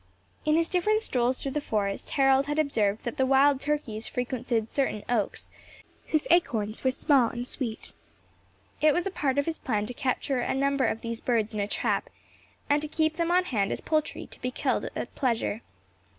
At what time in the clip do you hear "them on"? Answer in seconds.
13.17-13.43